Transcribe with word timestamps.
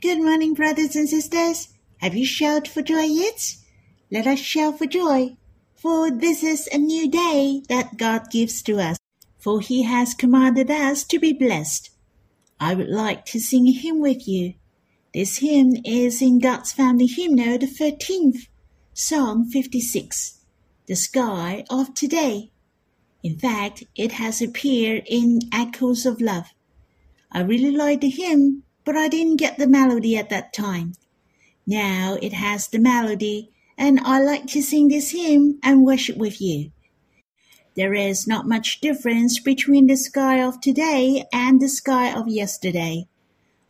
Good 0.00 0.22
morning, 0.22 0.54
brothers 0.54 0.94
and 0.94 1.08
sisters. 1.08 1.70
Have 1.96 2.14
you 2.14 2.24
shouted 2.24 2.70
for 2.70 2.82
joy 2.82 3.02
yet? 3.02 3.56
Let 4.12 4.28
us 4.28 4.38
shout 4.38 4.78
for 4.78 4.86
joy, 4.86 5.36
for 5.74 6.08
this 6.08 6.44
is 6.44 6.68
a 6.68 6.78
new 6.78 7.10
day 7.10 7.62
that 7.68 7.96
God 7.96 8.30
gives 8.30 8.62
to 8.62 8.78
us, 8.78 8.96
for 9.40 9.60
He 9.60 9.82
has 9.82 10.14
commanded 10.14 10.70
us 10.70 11.02
to 11.02 11.18
be 11.18 11.32
blessed. 11.32 11.90
I 12.60 12.74
would 12.74 12.88
like 12.88 13.24
to 13.26 13.40
sing 13.40 13.66
a 13.66 13.72
hymn 13.72 13.98
with 13.98 14.28
you. 14.28 14.54
This 15.12 15.38
hymn 15.38 15.74
is 15.84 16.22
in 16.22 16.38
God's 16.38 16.70
Family 16.70 17.06
Hymnal, 17.06 17.58
the 17.58 17.66
13th, 17.66 18.46
Psalm 18.94 19.50
56, 19.50 20.38
The 20.86 20.94
Sky 20.94 21.64
of 21.68 21.92
Today. 21.94 22.52
In 23.24 23.36
fact, 23.36 23.82
it 23.96 24.12
has 24.12 24.40
appeared 24.40 25.02
in 25.06 25.40
Echoes 25.52 26.06
of 26.06 26.20
Love. 26.20 26.46
I 27.32 27.40
really 27.40 27.72
like 27.72 28.00
the 28.00 28.10
hymn 28.10 28.62
but 28.88 28.96
I 28.96 29.06
didn't 29.06 29.36
get 29.36 29.58
the 29.58 29.66
melody 29.66 30.16
at 30.16 30.30
that 30.30 30.54
time. 30.54 30.94
Now 31.66 32.16
it 32.22 32.32
has 32.32 32.68
the 32.68 32.78
melody, 32.78 33.50
and 33.76 34.00
I 34.00 34.18
like 34.18 34.46
to 34.46 34.62
sing 34.62 34.88
this 34.88 35.10
hymn 35.10 35.58
and 35.62 35.84
worship 35.84 36.16
with 36.16 36.40
you. 36.40 36.72
There 37.76 37.92
is 37.92 38.26
not 38.26 38.48
much 38.48 38.80
difference 38.80 39.40
between 39.40 39.88
the 39.88 39.96
sky 39.98 40.42
of 40.42 40.62
today 40.62 41.26
and 41.30 41.60
the 41.60 41.68
sky 41.68 42.18
of 42.18 42.28
yesterday. 42.28 43.08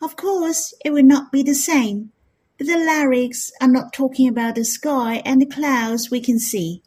Of 0.00 0.14
course, 0.14 0.72
it 0.84 0.92
will 0.92 1.02
not 1.02 1.32
be 1.32 1.42
the 1.42 1.52
same, 1.52 2.12
but 2.56 2.68
the 2.68 2.78
lyrics 2.78 3.50
are 3.60 3.66
not 3.66 3.92
talking 3.92 4.28
about 4.28 4.54
the 4.54 4.64
sky 4.64 5.20
and 5.24 5.42
the 5.42 5.46
clouds 5.46 6.12
we 6.12 6.20
can 6.20 6.38
see. 6.38 6.80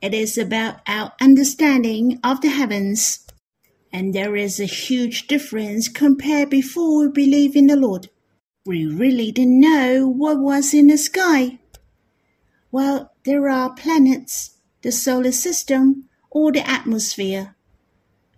It 0.00 0.14
is 0.14 0.38
about 0.38 0.80
our 0.86 1.12
understanding 1.20 2.20
of 2.24 2.40
the 2.40 2.48
heavens 2.48 3.27
and 3.98 4.14
there 4.14 4.36
is 4.36 4.60
a 4.60 4.64
huge 4.64 5.26
difference 5.26 5.88
compared 5.88 6.48
before 6.48 7.00
we 7.00 7.08
believed 7.08 7.56
in 7.56 7.66
the 7.66 7.74
Lord. 7.74 8.08
We 8.64 8.86
really 8.86 9.32
didn't 9.32 9.58
know 9.58 10.06
what 10.06 10.38
was 10.38 10.72
in 10.72 10.86
the 10.86 10.96
sky. 10.96 11.58
Well, 12.70 13.10
there 13.24 13.48
are 13.48 13.74
planets, 13.74 14.56
the 14.82 14.92
solar 14.92 15.32
system, 15.32 16.08
or 16.30 16.52
the 16.52 16.64
atmosphere. 16.64 17.56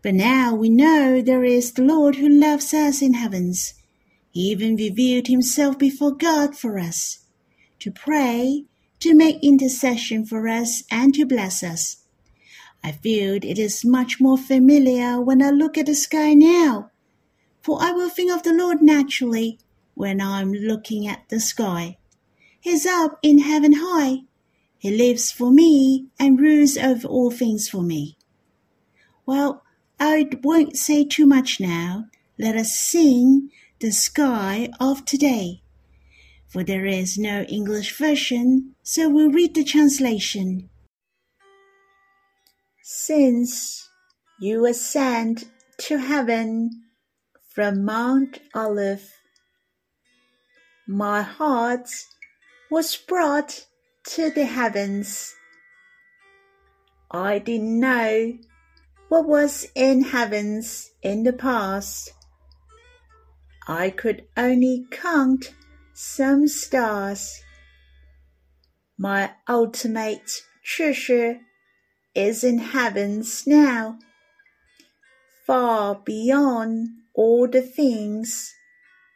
But 0.00 0.14
now 0.14 0.54
we 0.54 0.70
know 0.70 1.20
there 1.20 1.44
is 1.44 1.74
the 1.74 1.82
Lord 1.82 2.16
who 2.16 2.28
loves 2.30 2.72
us 2.72 3.02
in 3.02 3.12
heavens. 3.12 3.74
He 4.30 4.40
even 4.52 4.76
revealed 4.76 5.26
himself 5.26 5.78
before 5.78 6.12
God 6.12 6.56
for 6.56 6.78
us, 6.78 7.26
to 7.80 7.90
pray, 7.90 8.64
to 9.00 9.14
make 9.14 9.44
intercession 9.44 10.24
for 10.24 10.48
us, 10.48 10.84
and 10.90 11.12
to 11.16 11.26
bless 11.26 11.62
us. 11.62 11.99
I 12.82 12.92
feel 12.92 13.34
it 13.34 13.58
is 13.58 13.84
much 13.84 14.20
more 14.20 14.38
familiar 14.38 15.20
when 15.20 15.42
I 15.42 15.50
look 15.50 15.76
at 15.76 15.86
the 15.86 15.94
sky 15.94 16.34
now, 16.34 16.90
for 17.62 17.82
I 17.82 17.92
will 17.92 18.08
think 18.08 18.32
of 18.32 18.42
the 18.42 18.54
Lord 18.54 18.80
naturally 18.80 19.58
when 19.94 20.20
I 20.20 20.40
am 20.40 20.52
looking 20.52 21.06
at 21.06 21.28
the 21.28 21.40
sky. 21.40 21.98
He's 22.58 22.86
up 22.86 23.18
in 23.22 23.40
heaven 23.40 23.74
high. 23.76 24.22
He 24.78 24.90
lives 24.90 25.30
for 25.30 25.50
me 25.50 26.06
and 26.18 26.40
rules 26.40 26.78
over 26.78 27.06
all 27.06 27.30
things 27.30 27.68
for 27.68 27.82
me. 27.82 28.16
Well, 29.26 29.62
I 29.98 30.26
won't 30.42 30.78
say 30.78 31.04
too 31.04 31.26
much 31.26 31.60
now. 31.60 32.06
Let 32.38 32.56
us 32.56 32.74
sing 32.74 33.50
the 33.80 33.92
sky 33.92 34.70
of 34.80 35.04
today. 35.04 35.60
For 36.46 36.64
there 36.64 36.86
is 36.86 37.18
no 37.18 37.42
English 37.42 37.96
version, 37.96 38.74
so 38.82 39.10
we'll 39.10 39.30
read 39.30 39.54
the 39.54 39.64
translation. 39.64 40.69
Since 42.92 43.88
you 44.40 44.66
ascend 44.66 45.44
to 45.78 45.98
heaven 45.98 46.70
from 47.54 47.84
Mount 47.84 48.40
Olive, 48.52 49.08
my 50.88 51.22
heart 51.22 51.88
was 52.68 52.96
brought 52.96 53.68
to 54.06 54.30
the 54.30 54.44
heavens. 54.44 55.32
I 57.12 57.38
didn't 57.38 57.78
know 57.78 58.36
what 59.08 59.24
was 59.24 59.68
in 59.76 60.02
heavens 60.02 60.90
in 61.00 61.22
the 61.22 61.32
past. 61.32 62.12
I 63.68 63.90
could 63.90 64.26
only 64.36 64.88
count 64.90 65.54
some 65.94 66.48
stars. 66.48 67.40
My 68.98 69.30
ultimate 69.48 70.42
treasure 70.64 71.38
is 72.14 72.42
in 72.44 72.58
heavens 72.58 73.46
now, 73.46 73.98
far 75.46 75.94
beyond 76.04 76.88
all 77.14 77.46
the 77.48 77.62
things 77.62 78.52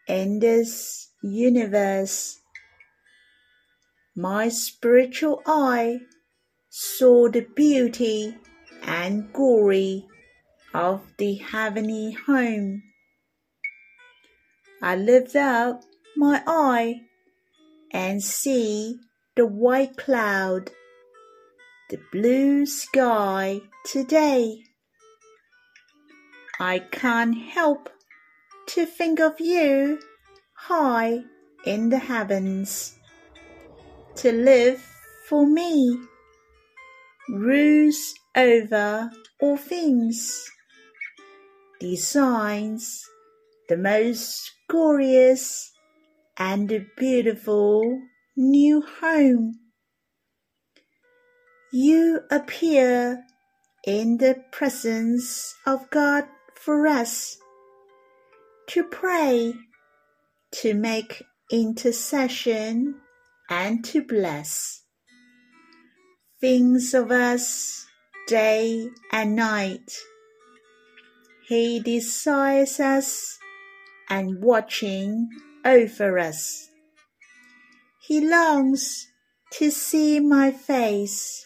in 0.07 0.39
this 0.39 1.11
universe. 1.23 2.41
My 4.17 4.49
spiritual 4.49 5.43
eye 5.47 5.99
saw 6.69 7.29
the 7.29 7.47
beauty 7.57 8.37
and 8.83 9.33
glory 9.33 10.07
of 10.73 11.03
the 11.19 11.35
heavenly 11.35 12.13
home. 12.13 12.83
I 14.83 14.97
lift 14.97 15.35
up 15.35 15.83
my 16.17 16.43
eye 16.47 17.01
and 17.93 18.23
see 18.23 18.99
the 19.37 19.47
white 19.47 19.97
cloud 19.97 20.71
the 21.91 21.99
blue 22.11 22.65
sky 22.65 23.61
today. 23.85 24.63
I 26.59 26.79
can't 26.79 27.37
help 27.37 27.91
to 28.69 28.87
think 28.87 29.21
of 29.21 29.39
you 29.39 29.99
high 30.55 31.25
in 31.67 31.91
the 31.91 31.99
heavens, 31.99 32.97
to 34.17 34.33
live 34.33 34.81
for 35.29 35.47
me, 35.47 35.99
rules 37.29 38.15
over 38.35 39.11
all 39.43 39.57
things, 39.59 40.51
designs 41.81 43.05
the 43.69 43.77
most 43.77 44.51
glorious 44.69 45.71
and 46.39 46.87
beautiful 46.97 48.01
new 48.37 48.83
home 49.01 49.64
you 51.75 52.21
appear 52.31 53.25
in 53.85 54.17
the 54.19 54.37
presence 54.53 55.57
of 55.67 55.91
God 55.91 56.23
for 56.55 56.87
us 56.87 57.37
to 58.69 58.85
pray, 58.85 59.55
to 60.53 60.73
make 60.75 61.25
intercession, 61.51 62.95
and 63.51 63.85
to 63.87 64.05
bless. 64.05 64.83
Things 66.41 66.95
of 66.95 67.11
us 67.11 67.85
day 68.29 68.89
and 69.11 69.35
night. 69.35 69.99
He 71.49 71.81
desires 71.81 72.79
us 72.79 73.37
and 74.09 74.41
watching 74.41 75.29
over 75.65 76.21
us. 76.21 76.69
He 78.07 78.25
longs 78.25 79.09
to 79.55 79.73
see 79.73 80.21
my 80.21 80.53
face 80.53 81.45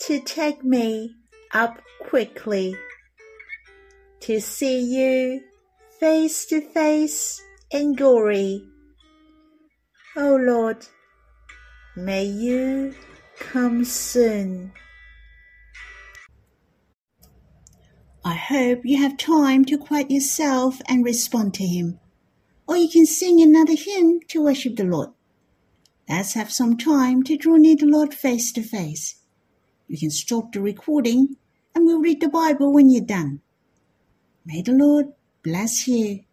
to 0.00 0.20
take 0.20 0.62
me 0.62 1.14
up 1.52 1.80
quickly, 2.00 2.76
to 4.20 4.40
see 4.40 4.80
you 4.80 5.42
face 5.98 6.44
to 6.46 6.60
face 6.60 7.42
in 7.70 7.94
glory. 7.94 8.62
O 10.16 10.34
oh 10.34 10.36
Lord, 10.36 10.86
may 11.96 12.24
you 12.24 12.94
come 13.38 13.84
soon. 13.84 14.72
I 18.24 18.34
hope 18.34 18.80
you 18.84 19.00
have 19.00 19.16
time 19.16 19.64
to 19.66 19.78
quiet 19.78 20.10
yourself 20.10 20.80
and 20.88 21.04
respond 21.04 21.54
to 21.54 21.64
Him. 21.64 22.00
Or 22.66 22.76
you 22.76 22.88
can 22.88 23.06
sing 23.06 23.40
another 23.40 23.76
hymn 23.76 24.20
to 24.28 24.42
worship 24.42 24.76
the 24.76 24.84
Lord. 24.84 25.10
Let's 26.08 26.34
have 26.34 26.50
some 26.52 26.76
time 26.76 27.22
to 27.24 27.36
draw 27.36 27.56
near 27.56 27.76
the 27.76 27.86
Lord 27.86 28.12
face 28.12 28.52
to 28.52 28.62
face. 28.62 29.14
You 29.88 29.98
can 29.98 30.10
stop 30.10 30.52
the 30.52 30.60
recording 30.60 31.36
and 31.74 31.86
we'll 31.86 32.00
read 32.00 32.20
the 32.20 32.28
Bible 32.28 32.72
when 32.72 32.90
you're 32.90 33.04
done. 33.04 33.40
May 34.44 34.62
the 34.62 34.72
Lord 34.72 35.06
bless 35.42 35.86
you. 35.86 36.24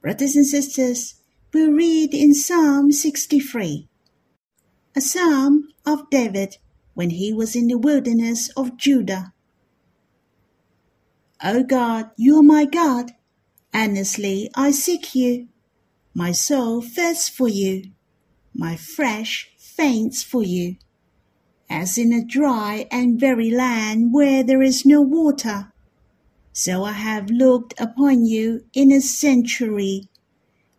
Brothers 0.00 0.36
and 0.36 0.46
sisters, 0.46 1.16
we'll 1.52 1.72
read 1.72 2.14
in 2.14 2.34
Psalm 2.34 2.92
63, 2.92 3.88
a 4.94 5.00
psalm 5.00 5.68
of 5.84 6.08
David 6.10 6.58
when 6.94 7.10
he 7.10 7.32
was 7.32 7.56
in 7.56 7.66
the 7.66 7.78
wilderness 7.78 8.50
of 8.56 8.76
Judah. 8.76 9.32
O 11.42 11.64
God, 11.64 12.10
you 12.16 12.38
are 12.38 12.42
my 12.42 12.64
God. 12.64 13.12
Earnestly 13.74 14.50
I 14.54 14.70
seek 14.70 15.14
you. 15.14 15.48
My 16.14 16.32
soul 16.32 16.82
thirsts 16.82 17.28
for 17.28 17.48
you. 17.48 17.92
My 18.54 18.76
flesh 18.76 19.50
faints 19.58 20.22
for 20.22 20.42
you 20.42 20.76
as 21.70 21.96
in 21.96 22.12
a 22.12 22.24
dry 22.24 22.86
and 22.90 23.20
weary 23.20 23.50
land 23.50 24.12
where 24.12 24.42
there 24.42 24.62
is 24.62 24.84
no 24.84 25.00
water. 25.00 25.72
So 26.52 26.84
I 26.84 26.92
have 26.92 27.30
looked 27.30 27.80
upon 27.80 28.26
you 28.26 28.64
in 28.74 28.90
a 28.90 29.00
sanctuary, 29.00 30.08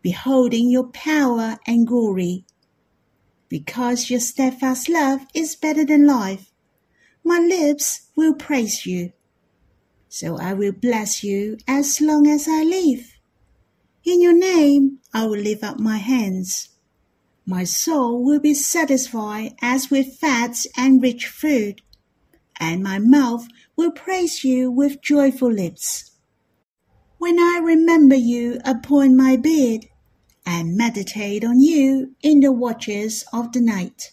beholding 0.01 0.69
your 0.69 0.87
power 0.89 1.57
and 1.65 1.87
glory. 1.87 2.45
Because 3.47 4.09
your 4.09 4.19
steadfast 4.19 4.89
love 4.89 5.21
is 5.33 5.55
better 5.55 5.85
than 5.85 6.05
life, 6.05 6.51
my 7.23 7.39
lips 7.39 8.09
will 8.15 8.33
praise 8.33 8.85
you. 8.85 9.13
So 10.09 10.37
I 10.37 10.53
will 10.53 10.73
bless 10.73 11.23
you 11.23 11.57
as 11.67 12.01
long 12.01 12.27
as 12.27 12.47
I 12.49 12.63
live. 12.63 13.17
In 14.03 14.21
your 14.21 14.37
name 14.37 14.99
I 15.13 15.25
will 15.25 15.39
lift 15.39 15.63
up 15.63 15.79
my 15.79 15.97
hands. 15.97 16.70
My 17.45 17.63
soul 17.63 18.23
will 18.23 18.39
be 18.39 18.53
satisfied 18.53 19.55
as 19.61 19.89
with 19.89 20.17
fats 20.17 20.67
and 20.77 21.01
rich 21.01 21.27
food, 21.27 21.81
and 22.59 22.83
my 22.83 22.99
mouth 22.99 23.47
will 23.75 23.91
praise 23.91 24.43
you 24.43 24.71
with 24.71 25.01
joyful 25.01 25.51
lips. 25.51 26.11
When 27.17 27.39
I 27.39 27.59
remember 27.63 28.15
you 28.15 28.59
upon 28.63 29.17
my 29.17 29.37
bed, 29.37 29.87
and 30.45 30.75
meditate 30.75 31.43
on 31.43 31.59
you 31.59 32.15
in 32.21 32.39
the 32.39 32.51
watches 32.51 33.23
of 33.31 33.51
the 33.51 33.61
night. 33.61 34.11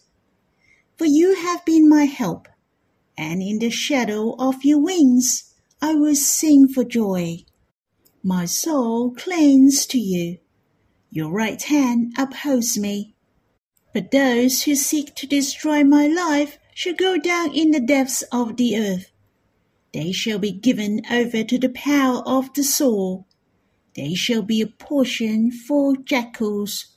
For 0.97 1.07
you 1.07 1.35
have 1.37 1.65
been 1.65 1.89
my 1.89 2.05
help, 2.05 2.49
and 3.17 3.43
in 3.43 3.59
the 3.59 3.71
shadow 3.71 4.35
of 4.39 4.65
your 4.65 4.79
wings 4.79 5.55
I 5.81 5.95
will 5.95 6.15
sing 6.15 6.69
for 6.69 6.85
joy. 6.85 7.45
My 8.23 8.45
soul 8.45 9.13
clings 9.13 9.87
to 9.87 9.99
you. 9.99 10.39
Your 11.11 11.31
right 11.31 11.63
hand 11.63 12.15
upholds 12.19 12.77
me. 12.77 13.15
But 13.99 14.13
those 14.13 14.63
who 14.63 14.77
seek 14.77 15.17
to 15.17 15.27
destroy 15.27 15.83
my 15.83 16.07
life 16.07 16.61
shall 16.73 16.95
go 16.95 17.19
down 17.19 17.53
in 17.53 17.73
the 17.73 17.81
depths 17.81 18.23
of 18.31 18.57
the 18.57 18.79
earth. 18.79 19.11
They 19.93 20.13
shall 20.13 20.39
be 20.39 20.53
given 20.53 21.03
over 21.11 21.43
to 21.43 21.59
the 21.59 21.71
power 21.71 22.23
of 22.25 22.55
the 22.55 22.63
sword. 22.63 23.25
They 23.97 24.15
shall 24.15 24.43
be 24.43 24.61
a 24.61 24.69
portion 24.69 25.51
for 25.51 25.97
jackals. 25.97 26.95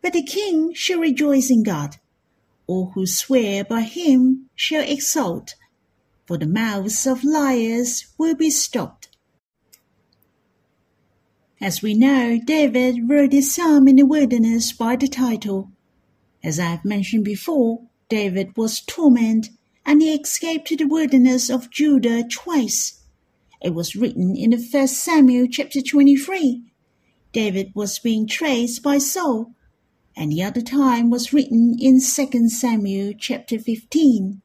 But 0.00 0.14
the 0.14 0.22
king 0.22 0.72
shall 0.72 0.98
rejoice 0.98 1.50
in 1.50 1.62
God. 1.62 1.98
All 2.66 2.92
who 2.94 3.06
swear 3.06 3.62
by 3.62 3.82
him 3.82 4.48
shall 4.54 4.88
exult, 4.88 5.56
for 6.24 6.38
the 6.38 6.46
mouths 6.46 7.06
of 7.06 7.22
liars 7.22 8.06
will 8.16 8.34
be 8.34 8.48
stopped. 8.48 9.08
As 11.60 11.82
we 11.82 11.92
know, 11.92 12.40
David 12.42 13.10
wrote 13.10 13.32
this 13.32 13.54
psalm 13.54 13.86
in 13.88 13.96
the 13.96 14.06
wilderness 14.06 14.72
by 14.72 14.96
the 14.96 15.06
title. 15.06 15.71
As 16.44 16.58
I 16.58 16.66
have 16.66 16.84
mentioned 16.84 17.24
before, 17.24 17.82
David 18.08 18.56
was 18.56 18.80
tormented 18.80 19.52
and 19.86 20.02
he 20.02 20.14
escaped 20.14 20.68
to 20.68 20.76
the 20.76 20.86
wilderness 20.86 21.50
of 21.50 21.70
Judah 21.70 22.24
twice. 22.28 23.00
It 23.60 23.74
was 23.74 23.96
written 23.96 24.36
in 24.36 24.50
the 24.50 24.58
first 24.58 24.94
Samuel 24.94 25.46
chapter 25.50 25.80
23. 25.80 26.62
David 27.32 27.72
was 27.74 27.98
being 27.98 28.26
traced 28.26 28.82
by 28.82 28.98
Saul, 28.98 29.54
and 30.16 30.30
the 30.30 30.42
other 30.42 30.60
time 30.60 31.10
was 31.10 31.32
written 31.32 31.76
in 31.80 32.00
2 32.00 32.48
Samuel 32.48 33.14
chapter 33.18 33.58
15. 33.58 34.42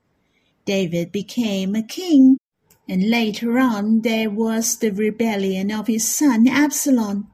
David 0.66 1.12
became 1.12 1.76
a 1.76 1.84
king 1.84 2.38
and 2.90 3.10
later 3.10 3.60
on 3.60 4.02
there 4.02 4.30
was 4.30 4.78
the 4.78 4.92
rebellion 4.92 5.72
of 5.72 5.88
his 5.88 6.08
son 6.08 6.48
Absalom. 6.48 7.28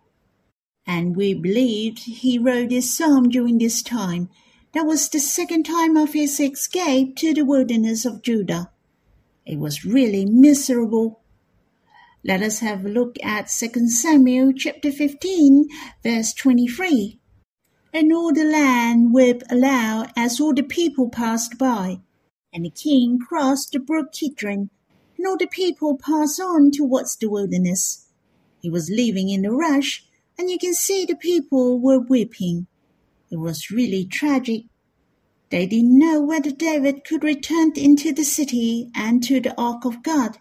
And 0.85 1.15
we 1.15 1.33
believed 1.33 1.99
he 1.99 2.39
wrote 2.39 2.69
this 2.69 2.97
psalm 2.97 3.29
during 3.29 3.59
this 3.59 3.81
time. 3.83 4.29
That 4.73 4.87
was 4.87 5.07
the 5.07 5.19
second 5.19 5.65
time 5.65 5.95
of 5.95 6.13
his 6.13 6.39
escape 6.39 7.15
to 7.17 7.31
the 7.33 7.43
wilderness 7.43 8.05
of 8.05 8.23
Judah. 8.23 8.71
It 9.45 9.59
was 9.59 9.85
really 9.85 10.25
miserable. 10.25 11.21
Let 12.23 12.41
us 12.41 12.59
have 12.59 12.83
a 12.83 12.89
look 12.89 13.17
at 13.23 13.49
2 13.49 13.87
Samuel 13.89 14.51
chapter 14.53 14.91
15, 14.91 15.69
verse 16.01 16.33
23. 16.33 17.19
And 17.93 18.11
all 18.11 18.33
the 18.33 18.45
land 18.45 19.13
wept 19.13 19.43
aloud 19.51 20.11
as 20.15 20.41
all 20.41 20.55
the 20.55 20.63
people 20.63 21.07
passed 21.09 21.59
by. 21.59 21.99
And 22.51 22.65
the 22.65 22.71
king 22.71 23.19
crossed 23.19 23.73
the 23.73 23.79
brook 23.79 24.11
Kidron 24.11 24.71
and 25.17 25.27
all 25.27 25.37
the 25.37 25.45
people 25.45 25.97
passed 25.97 26.39
on 26.39 26.71
towards 26.71 27.15
the 27.15 27.29
wilderness. 27.29 28.07
He 28.59 28.71
was 28.71 28.89
leaving 28.89 29.29
in 29.29 29.45
a 29.45 29.51
rush, 29.51 30.03
and 30.37 30.49
you 30.49 30.57
can 30.57 30.73
see 30.73 31.05
the 31.05 31.15
people 31.15 31.79
were 31.79 31.99
weeping. 31.99 32.65
It 33.33 33.39
was 33.39 33.71
really 33.71 34.05
tragic. 34.05 34.65
They 35.49 35.65
didn't 35.65 35.97
know 35.97 36.21
whether 36.21 36.51
David 36.51 37.03
could 37.03 37.23
return 37.23 37.71
into 37.75 38.13
the 38.13 38.23
city 38.23 38.91
and 38.93 39.23
to 39.23 39.39
the 39.39 39.59
ark 39.59 39.85
of 39.85 40.03
God. 40.03 40.37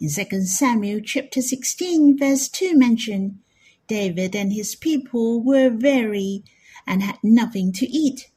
In 0.00 0.08
2 0.08 0.46
Samuel 0.46 1.02
chapter 1.04 1.42
16 1.42 2.16
verse 2.16 2.48
2 2.48 2.78
mention, 2.78 3.40
David 3.88 4.34
and 4.34 4.54
his 4.54 4.74
people 4.74 5.42
were 5.42 5.68
weary 5.68 6.44
and 6.86 7.02
had 7.02 7.18
nothing 7.22 7.72
to 7.72 7.86
eat. 7.86 8.30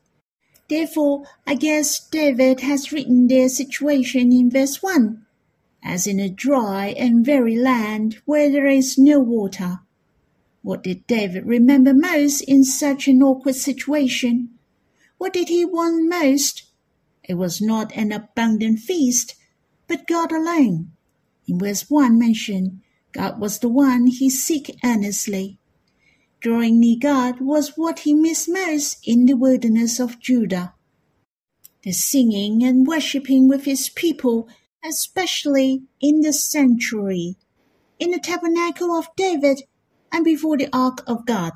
Therefore, 0.68 1.24
I 1.48 1.56
guess 1.56 2.10
David 2.10 2.60
has 2.60 2.92
written 2.92 3.28
their 3.28 3.48
situation 3.48 4.34
in 4.34 4.52
verse 4.52 4.84
1 4.84 5.26
as 5.82 6.08
in 6.08 6.20
a 6.20 6.28
dry 6.28 6.88
and 6.88 7.26
weary 7.26 7.56
land 7.56 8.18
where 8.26 8.52
there 8.52 8.68
is 8.68 8.98
no 8.98 9.22
water. 9.22 9.80
What 10.68 10.84
did 10.84 11.08
David 11.08 11.46
remember 11.46 11.94
most 11.94 12.42
in 12.42 12.66
such 12.66 13.08
an 13.08 13.24
awkward 13.24 13.56
situation? 13.56 14.50
What 15.18 15.32
did 15.32 15.48
he 15.48 15.64
want 15.64 16.10
most? 16.10 16.64
It 17.24 17.36
was 17.36 17.62
not 17.62 17.96
an 17.96 18.12
abundant 18.12 18.80
feast, 18.80 19.36
but 19.88 20.06
God 20.06 20.34
alone. 20.34 20.92
In 21.48 21.58
verse 21.58 21.90
1 21.90 22.20
mentioned, 22.20 22.82
God 23.14 23.40
was 23.40 23.60
the 23.60 23.70
one 23.70 24.08
he 24.08 24.30
seek 24.30 24.78
earnestly. 24.84 25.58
Drawing 26.42 26.82
near 26.82 26.98
God 27.00 27.40
was 27.40 27.78
what 27.78 28.00
he 28.00 28.14
missed 28.14 28.50
most 28.50 28.98
in 29.08 29.26
the 29.26 29.38
wilderness 29.38 30.02
of 30.02 30.20
Judah. 30.20 30.74
The 31.84 31.94
singing 31.94 32.62
and 32.62 32.86
worshipping 32.86 33.48
with 33.48 33.64
his 33.64 33.88
people 33.88 34.50
especially 34.84 35.84
in 36.02 36.20
the 36.20 36.34
sanctuary, 36.34 37.38
in 38.00 38.12
the 38.12 38.20
tabernacle 38.20 38.92
of 38.92 39.08
David, 39.16 39.62
and 40.12 40.24
before 40.24 40.58
the 40.58 40.70
ark 40.74 41.04
of 41.08 41.26
God, 41.26 41.54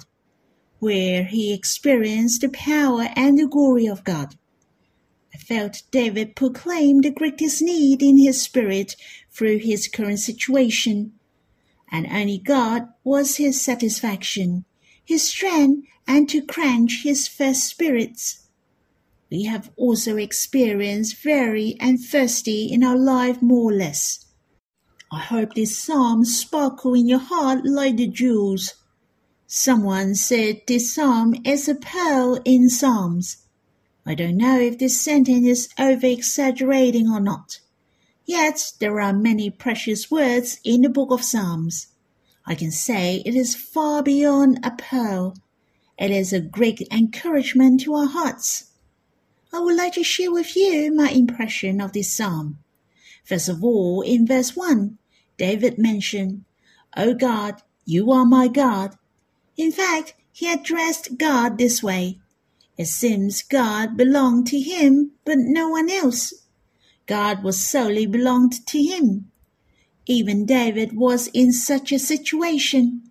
where 0.79 1.23
he 1.23 1.53
experienced 1.53 2.41
the 2.41 2.49
power 2.49 3.09
and 3.15 3.37
the 3.37 3.47
glory 3.47 3.87
of 3.87 4.03
God. 4.03 4.35
I 5.33 5.37
felt 5.37 5.83
David 5.91 6.35
proclaim 6.35 7.01
the 7.01 7.11
greatest 7.11 7.61
need 7.61 8.01
in 8.01 8.17
his 8.17 8.41
spirit 8.41 8.95
through 9.31 9.59
his 9.59 9.87
current 9.87 10.19
situation, 10.19 11.13
and 11.91 12.07
only 12.07 12.37
God 12.37 12.89
was 13.03 13.37
his 13.37 13.61
satisfaction, 13.61 14.65
his 15.03 15.27
strength, 15.27 15.87
and 16.07 16.27
to 16.29 16.41
quench 16.41 17.01
his 17.03 17.27
first 17.27 17.65
spirits 17.65 18.41
we 19.31 19.45
have 19.45 19.71
also 19.77 20.17
experienced 20.17 21.23
weary 21.23 21.77
and 21.79 21.99
thirsty 21.99 22.65
in 22.65 22.83
our 22.83 22.97
life 22.97 23.41
more 23.41 23.71
or 23.71 23.73
less. 23.73 24.25
I 25.13 25.19
hope 25.19 25.55
this 25.55 25.77
psalm 25.77 26.23
sparkle 26.23 26.93
in 26.93 27.05
your 27.05 27.19
heart 27.19 27.65
like 27.65 27.97
the 27.97 28.07
jewels. 28.07 28.75
Someone 29.45 30.15
said 30.15 30.61
this 30.65 30.95
psalm 30.95 31.35
is 31.43 31.67
a 31.67 31.75
pearl 31.75 32.39
in 32.45 32.69
psalms. 32.69 33.45
I 34.05 34.15
don't 34.15 34.37
know 34.37 34.57
if 34.57 34.77
this 34.79 35.01
sentence 35.01 35.45
is 35.45 35.69
over 35.77 36.07
exaggerating 36.07 37.09
or 37.09 37.19
not. 37.19 37.59
Yet 38.25 38.71
there 38.79 39.01
are 39.01 39.11
many 39.11 39.49
precious 39.49 40.09
words 40.09 40.61
in 40.63 40.81
the 40.81 40.89
book 40.89 41.11
of 41.11 41.25
Psalms. 41.25 41.87
I 42.45 42.55
can 42.55 42.71
say 42.71 43.21
it 43.25 43.35
is 43.35 43.53
far 43.53 44.01
beyond 44.01 44.61
a 44.63 44.71
pearl. 44.71 45.35
It 45.99 46.11
is 46.11 46.31
a 46.31 46.39
great 46.39 46.87
encouragement 46.89 47.81
to 47.81 47.95
our 47.95 48.07
hearts. 48.07 48.71
I 49.51 49.59
would 49.59 49.75
like 49.75 49.93
to 49.95 50.03
share 50.05 50.31
with 50.31 50.55
you 50.55 50.95
my 50.95 51.09
impression 51.09 51.81
of 51.81 51.91
this 51.91 52.15
psalm. 52.15 52.59
First 53.25 53.49
of 53.49 53.61
all, 53.61 54.01
in 54.01 54.25
verse 54.25 54.55
1, 54.55 54.97
David 55.41 55.79
mentioned, 55.79 56.45
O 56.95 57.15
God, 57.15 57.63
you 57.83 58.11
are 58.11 58.27
my 58.27 58.47
God. 58.47 58.95
In 59.57 59.71
fact, 59.71 60.13
he 60.31 60.53
addressed 60.53 61.17
God 61.17 61.57
this 61.57 61.81
way. 61.81 62.19
It 62.77 62.85
seems 62.85 63.41
God 63.41 63.97
belonged 63.97 64.45
to 64.49 64.59
him, 64.59 65.13
but 65.25 65.39
no 65.39 65.67
one 65.69 65.89
else. 65.89 66.31
God 67.07 67.41
was 67.43 67.67
solely 67.67 68.05
belonged 68.05 68.67
to 68.67 68.83
him. 68.83 69.31
Even 70.05 70.45
David 70.45 70.95
was 70.95 71.25
in 71.33 71.51
such 71.51 71.91
a 71.91 71.97
situation. 71.97 73.09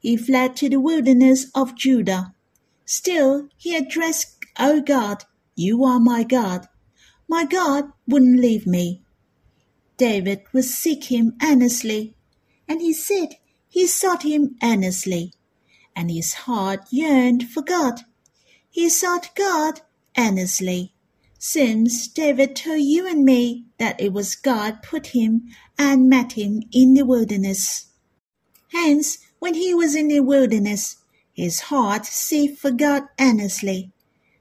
He 0.00 0.16
fled 0.16 0.56
to 0.56 0.70
the 0.70 0.80
wilderness 0.80 1.50
of 1.54 1.76
Judah. 1.76 2.34
Still, 2.86 3.50
he 3.58 3.76
addressed, 3.76 4.38
O 4.58 4.80
God, 4.80 5.24
you 5.54 5.84
are 5.84 6.00
my 6.00 6.22
God. 6.22 6.68
My 7.28 7.44
God 7.44 7.92
wouldn't 8.08 8.40
leave 8.40 8.66
me. 8.66 9.02
David 9.96 10.42
would 10.52 10.64
seek 10.64 11.04
him 11.04 11.36
earnestly, 11.42 12.14
and 12.68 12.80
he 12.80 12.92
said 12.92 13.36
he 13.68 13.86
sought 13.86 14.22
him 14.22 14.56
earnestly, 14.62 15.32
and 15.94 16.10
his 16.10 16.32
heart 16.32 16.80
yearned 16.90 17.48
for 17.48 17.62
God. 17.62 18.02
He 18.70 18.88
sought 18.88 19.34
God 19.34 19.80
earnestly. 20.18 20.92
Since 21.38 22.08
David 22.08 22.56
told 22.56 22.80
you 22.80 23.06
and 23.06 23.24
me 23.24 23.66
that 23.78 24.00
it 24.00 24.12
was 24.12 24.34
God 24.34 24.82
put 24.82 25.08
him 25.08 25.48
and 25.78 26.08
met 26.08 26.32
him 26.32 26.62
in 26.72 26.94
the 26.94 27.04
wilderness. 27.04 27.86
Hence, 28.72 29.18
when 29.38 29.54
he 29.54 29.74
was 29.74 29.94
in 29.94 30.08
the 30.08 30.20
wilderness, 30.20 30.96
his 31.32 31.60
heart 31.60 32.02
seeked 32.02 32.58
for 32.58 32.70
God 32.70 33.04
earnestly, 33.20 33.92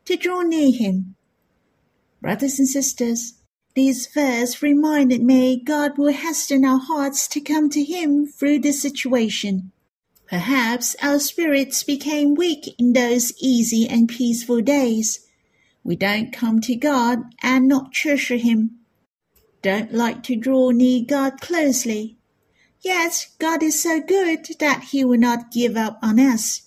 to 0.06 0.16
draw 0.16 0.42
near 0.42 0.72
him. 0.72 1.16
Brothers 2.22 2.60
and 2.60 2.68
sisters, 2.68 3.34
this 3.76 4.08
verse 4.08 4.62
reminded 4.62 5.22
me 5.22 5.62
God 5.62 5.98
will 5.98 6.14
hasten 6.14 6.64
our 6.64 6.80
hearts 6.80 7.28
to 7.28 7.42
come 7.42 7.70
to 7.72 7.84
Him 7.84 8.26
through 8.26 8.60
this 8.60 8.82
situation. 8.82 9.72
Perhaps 10.28 10.96
our 11.02 11.20
spirits 11.20 11.84
became 11.84 12.36
weak 12.36 12.74
in 12.80 12.94
those 12.94 13.34
easy 13.38 13.88
and 13.88 14.08
peaceful 14.08 14.62
days. 14.62 15.28
We 15.84 15.98
don't 15.98 16.32
come 16.32 16.62
to 16.62 16.76
God 16.76 17.20
and 17.44 17.68
not 17.68 17.92
treasure 17.92 18.38
Him. 18.38 18.80
Don't 19.62 19.94
like 19.94 20.24
to 20.24 20.36
draw 20.36 20.72
near 20.72 21.04
God 21.06 21.42
closely. 21.42 22.18
Yet 22.80 23.28
God 23.40 23.62
is 23.62 23.82
so 23.82 24.00
good 24.00 24.48
that 24.60 24.86
He 24.92 25.04
will 25.04 25.20
not 25.20 25.52
give 25.52 25.76
up 25.76 26.00
on 26.02 26.20
us. 26.20 26.62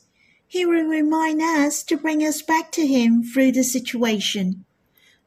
He 0.47 0.67
will 0.67 0.85
remind 0.85 1.41
us 1.41 1.83
to 1.85 1.97
bring 1.97 2.21
us 2.21 2.43
back 2.43 2.71
to 2.73 2.87
Him 2.87 3.23
through 3.23 3.53
the 3.53 3.65
situation. 3.65 4.67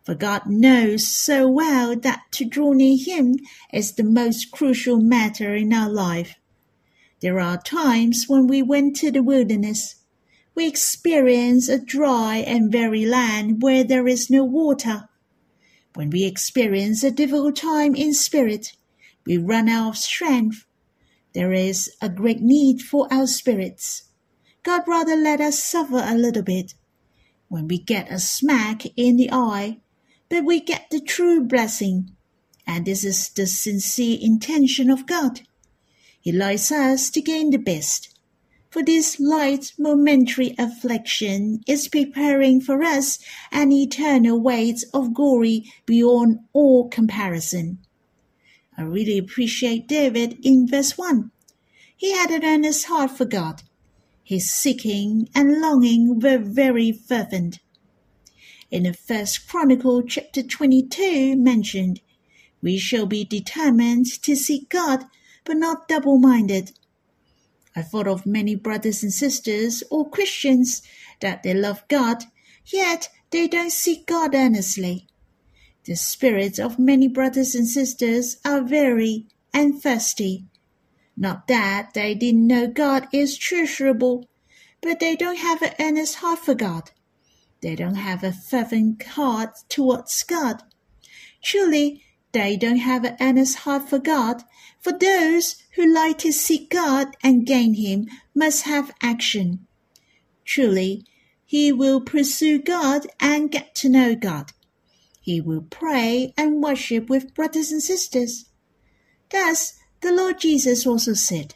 For 0.04 0.16
God 0.16 0.48
knows 0.48 1.08
so 1.08 1.48
well 1.48 1.96
that 1.96 2.24
to 2.32 2.46
draw 2.46 2.74
near 2.74 2.98
Him 2.98 3.36
is 3.72 3.94
the 3.94 4.04
most 4.04 4.52
crucial 4.52 5.00
matter 5.00 5.56
in 5.56 5.72
our 5.72 5.90
life. 5.90 6.36
There 7.22 7.40
are 7.40 7.62
times 7.62 8.26
when 8.28 8.48
we 8.48 8.64
went 8.64 8.96
to 8.98 9.12
the 9.12 9.22
wilderness. 9.22 9.98
We 10.56 10.68
experience 10.68 11.70
a 11.70 11.78
dry 11.78 12.38
and 12.38 12.74
weary 12.74 13.06
land 13.06 13.62
where 13.62 13.84
there 13.84 14.08
is 14.08 14.30
no 14.30 14.44
water. 14.44 15.08
When 15.94 16.10
we 16.10 16.26
experience 16.26 17.04
a 17.04 17.12
difficult 17.12 17.56
time 17.58 17.94
in 17.96 18.16
spirit, 18.16 18.74
we 19.24 19.38
run 19.38 19.70
out 19.70 19.90
of 19.90 19.98
strength. 19.98 20.66
There 21.34 21.54
is 21.54 21.92
a 22.02 22.10
great 22.10 22.42
need 22.42 22.82
for 22.82 23.08
our 23.14 23.28
spirits. 23.28 24.10
God 24.64 24.82
rather 24.88 25.16
let 25.16 25.40
us 25.40 25.64
suffer 25.64 26.02
a 26.04 26.16
little 26.16 26.44
bit. 26.44 26.74
When 27.50 27.68
we 27.68 27.78
get 27.78 28.12
a 28.12 28.18
smack 28.18 28.86
in 28.98 29.18
the 29.18 29.32
eye, 29.32 29.78
but 30.32 30.46
we 30.46 30.62
get 30.62 30.90
the 30.90 31.02
true 31.02 31.44
blessing. 31.44 32.10
And 32.66 32.86
this 32.86 33.04
is 33.04 33.30
the 33.30 33.46
sincere 33.46 34.18
intention 34.22 34.90
of 34.90 35.06
God. 35.06 35.42
He 36.22 36.32
likes 36.32 36.72
us 36.72 37.10
to 37.10 37.22
gain 37.22 37.50
the 37.50 37.58
best. 37.58 38.18
For 38.70 38.82
this 38.82 39.20
light 39.20 39.74
momentary 39.78 40.56
affliction 40.58 41.60
is 41.68 41.90
preparing 41.90 42.62
for 42.62 42.82
us 42.82 43.20
an 43.52 43.74
eternal 43.74 44.40
weight 44.40 44.86
of 44.94 45.14
glory 45.14 45.66
beyond 45.86 46.40
all 46.54 46.88
comparison. 46.88 47.80
I 48.78 48.84
really 48.84 49.18
appreciate 49.18 49.90
David 49.90 50.38
in 50.42 50.66
verse 50.66 50.98
1. 50.98 51.30
He 51.98 52.14
had 52.14 52.32
an 52.32 52.46
earnest 52.46 52.86
heart 52.86 53.12
for 53.12 53.26
God. 53.26 53.64
His 54.24 54.50
seeking 54.50 55.28
and 55.36 55.60
longing 55.60 56.22
were 56.22 56.38
very 56.38 56.94
fervent 56.94 57.60
in 58.72 58.84
the 58.84 58.94
first 58.94 59.50
Chronicle 59.50 60.02
chapter 60.02 60.42
22 60.42 61.36
mentioned, 61.36 62.00
we 62.62 62.78
shall 62.78 63.06
be 63.06 63.26
determined 63.26 64.06
to 64.24 64.36
seek 64.36 64.70
God, 64.70 65.06
but 65.44 65.58
not 65.58 65.90
double 65.90 66.18
minded. 66.18 66.72
I 67.76 67.82
thought 67.82 68.08
of 68.08 68.26
many 68.26 68.56
brothers 68.56 69.04
and 69.04 69.12
sisters 69.12 69.84
or 69.92 70.10
Christians 70.10 70.82
that 71.20 71.44
they 71.44 71.54
love 71.54 71.84
God, 71.90 72.24
yet 72.66 73.10
they 73.32 73.48
don't 73.48 73.72
seek 73.72 74.08
God 74.08 74.34
earnestly. 74.34 75.08
The 75.84 75.96
spirits 75.96 76.58
of 76.60 76.80
many 76.80 77.10
brothers 77.10 77.56
and 77.56 77.68
sisters 77.68 78.38
are 78.46 78.64
weary 78.64 79.28
and 79.54 79.82
thirsty. 79.82 80.46
Not 81.18 81.48
that 81.48 81.94
they 81.94 82.16
didn't 82.16 82.48
know 82.48 82.68
God 82.68 83.08
is 83.12 83.38
treasurable, 83.38 84.30
but 84.82 85.00
they 85.00 85.16
don't 85.16 85.40
have 85.40 85.62
an 85.62 85.74
earnest 85.80 86.16
heart 86.16 86.40
for 86.40 86.56
God. 86.56 86.92
They 87.62 87.76
don't 87.76 87.96
have 87.96 88.24
a 88.24 88.32
fervent 88.32 89.04
heart 89.04 89.56
towards 89.70 90.24
God. 90.24 90.64
Truly, 91.44 92.04
they 92.32 92.58
don't 92.58 92.78
have 92.78 93.04
an 93.04 93.18
earnest 93.20 93.60
heart 93.60 93.90
for 93.90 94.00
God. 94.00 94.44
For 94.80 94.92
those 94.92 95.56
who 95.76 95.94
like 95.94 96.18
to 96.20 96.32
seek 96.32 96.70
God 96.70 97.16
and 97.24 97.46
gain 97.46 97.76
Him 97.76 98.08
must 98.34 98.64
have 98.64 98.94
action. 99.02 99.68
Truly, 100.46 101.06
he 101.52 101.70
will 101.74 102.00
pursue 102.00 102.60
God 102.60 103.08
and 103.20 103.52
get 103.52 103.76
to 103.76 103.90
know 103.90 104.16
God. 104.16 104.54
He 105.20 105.42
will 105.42 105.64
pray 105.70 106.34
and 106.38 106.64
worship 106.64 107.10
with 107.10 107.34
brothers 107.34 107.74
and 107.74 107.84
sisters. 107.84 108.46
Thus, 109.30 109.74
the 110.00 110.14
Lord 110.14 110.40
Jesus 110.40 110.88
also 110.88 111.14
said, 111.14 111.56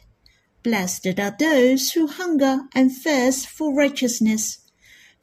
Blessed 0.62 1.18
are 1.18 1.34
those 1.38 1.92
who 1.92 2.08
hunger 2.08 2.64
and 2.74 2.94
thirst 2.94 3.48
for 3.48 3.74
righteousness, 3.74 4.58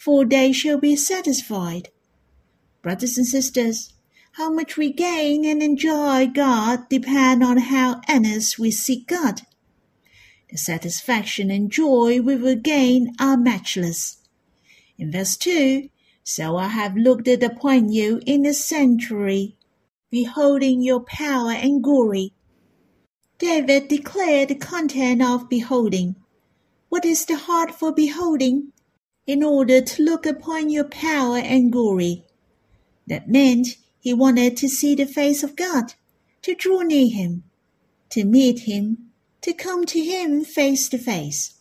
for 0.03 0.25
they 0.25 0.51
shall 0.51 0.77
be 0.77 0.97
satisfied. 0.97 1.87
Brothers 2.81 3.17
and 3.17 3.25
sisters, 3.25 3.93
how 4.33 4.51
much 4.51 4.75
we 4.75 4.91
gain 4.91 5.45
and 5.45 5.63
enjoy 5.63 6.27
God 6.27 6.89
depend 6.89 7.41
on 7.41 7.57
how 7.57 8.01
earnest 8.09 8.59
we 8.59 8.69
seek 8.69 9.07
God. 9.07 9.43
The 10.49 10.57
satisfaction 10.57 11.49
and 11.49 11.71
joy 11.71 12.19
we 12.19 12.35
will 12.35 12.57
gain 12.57 13.15
are 13.17 13.37
matchless. 13.37 14.17
In 14.97 15.09
verse 15.09 15.37
2, 15.37 15.87
So 16.25 16.57
I 16.57 16.67
have 16.67 16.97
looked 16.97 17.29
upon 17.29 17.89
you 17.89 18.19
in 18.25 18.43
the 18.43 18.53
sanctuary, 18.53 19.55
beholding 20.11 20.81
your 20.81 20.99
power 20.99 21.51
and 21.51 21.81
glory. 21.81 22.33
David 23.37 23.87
declared 23.87 24.49
the 24.49 24.55
content 24.55 25.21
of 25.21 25.47
beholding. 25.47 26.17
What 26.89 27.05
is 27.05 27.25
the 27.25 27.37
heart 27.37 27.73
for 27.73 27.93
beholding? 27.93 28.72
In 29.25 29.43
order 29.43 29.81
to 29.81 30.03
look 30.03 30.25
upon 30.25 30.69
your 30.69 30.83
power 30.83 31.37
and 31.37 31.71
glory. 31.71 32.25
That 33.07 33.29
meant 33.29 33.77
he 33.99 34.13
wanted 34.13 34.57
to 34.57 34.67
see 34.67 34.95
the 34.95 35.05
face 35.05 35.43
of 35.43 35.55
God, 35.55 35.93
to 36.41 36.55
draw 36.55 36.81
near 36.81 37.09
him, 37.09 37.43
to 38.09 38.25
meet 38.25 38.61
him, 38.61 39.09
to 39.41 39.53
come 39.53 39.85
to 39.85 39.99
him 39.99 40.43
face 40.43 40.89
to 40.89 40.97
face, 40.97 41.55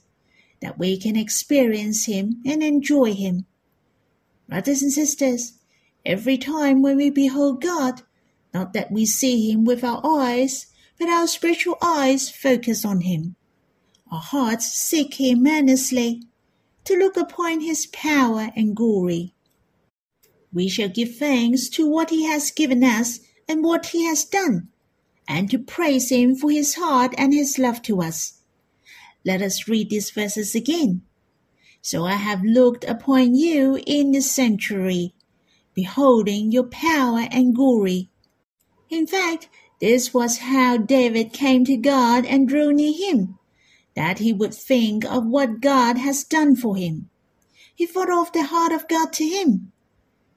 that 0.60 0.78
we 0.78 0.96
can 0.96 1.16
experience 1.16 2.06
him 2.06 2.42
and 2.44 2.62
enjoy 2.62 3.14
him. 3.14 3.46
Brothers 4.48 4.82
and 4.82 4.92
sisters, 4.92 5.54
every 6.04 6.36
time 6.36 6.82
when 6.82 6.96
we 6.96 7.10
behold 7.10 7.62
God, 7.62 8.02
not 8.52 8.72
that 8.72 8.90
we 8.90 9.06
see 9.06 9.50
him 9.50 9.64
with 9.64 9.82
our 9.84 10.00
eyes, 10.04 10.66
but 10.98 11.08
our 11.08 11.26
spiritual 11.26 11.78
eyes 11.80 12.28
focus 12.28 12.84
on 12.84 13.02
him. 13.02 13.36
Our 14.10 14.20
hearts 14.20 14.66
seek 14.72 15.14
him 15.14 15.46
earnestly 15.46 16.22
to 16.84 16.96
look 16.96 17.16
upon 17.16 17.60
his 17.60 17.86
power 17.86 18.50
and 18.56 18.74
glory. 18.74 19.34
We 20.52 20.68
shall 20.68 20.88
give 20.88 21.16
thanks 21.16 21.68
to 21.70 21.88
what 21.88 22.10
he 22.10 22.24
has 22.24 22.50
given 22.50 22.82
us 22.84 23.20
and 23.48 23.64
what 23.64 23.86
he 23.86 24.04
has 24.04 24.24
done, 24.24 24.68
and 25.26 25.50
to 25.50 25.58
praise 25.58 26.10
him 26.10 26.34
for 26.34 26.50
his 26.50 26.74
heart 26.74 27.14
and 27.16 27.32
his 27.32 27.58
love 27.58 27.82
to 27.82 28.02
us. 28.02 28.40
Let 29.24 29.40
us 29.40 29.68
read 29.68 29.90
these 29.90 30.10
verses 30.10 30.54
again. 30.54 31.02
So 31.80 32.04
I 32.04 32.14
have 32.14 32.42
looked 32.44 32.84
upon 32.84 33.34
you 33.34 33.80
in 33.86 34.12
the 34.12 34.20
sanctuary, 34.20 35.14
beholding 35.74 36.52
your 36.52 36.64
power 36.64 37.26
and 37.30 37.54
glory. 37.54 38.10
In 38.90 39.06
fact, 39.06 39.48
this 39.80 40.12
was 40.12 40.38
how 40.38 40.76
David 40.76 41.32
came 41.32 41.64
to 41.64 41.76
God 41.76 42.26
and 42.26 42.48
drew 42.48 42.72
near 42.72 42.92
him 42.92 43.38
that 43.94 44.18
he 44.18 44.32
would 44.32 44.54
think 44.54 45.04
of 45.04 45.26
what 45.26 45.60
God 45.60 45.98
has 45.98 46.24
done 46.24 46.56
for 46.56 46.76
him. 46.76 47.10
He 47.74 47.86
thought 47.86 48.10
of 48.10 48.32
the 48.32 48.44
heart 48.44 48.72
of 48.72 48.88
God 48.88 49.12
to 49.14 49.24
him. 49.24 49.72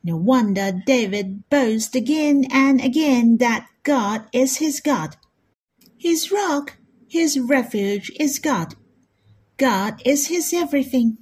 No 0.03 0.17
wonder 0.17 0.71
David 0.85 1.49
boasts 1.49 1.95
again 1.95 2.45
and 2.51 2.79
again 2.81 3.37
that 3.37 3.67
God 3.83 4.25
is 4.31 4.57
his 4.57 4.79
God. 4.79 5.15
His 5.97 6.31
rock, 6.31 6.77
his 7.07 7.39
refuge 7.39 8.11
is 8.19 8.39
God. 8.39 8.75
God 9.57 10.01
is 10.05 10.27
his 10.27 10.53
everything. 10.53 11.17